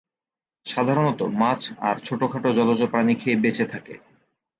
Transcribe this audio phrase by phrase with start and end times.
[0.65, 3.93] সাধারণত মাছ আর ছোটখাটো জলজ প্রাণী খেয়ে বেঁচে থাকে।